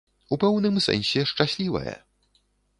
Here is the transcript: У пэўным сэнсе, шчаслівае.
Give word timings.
У 0.35 0.37
пэўным 0.43 0.79
сэнсе, 0.87 1.27
шчаслівае. 1.33 1.95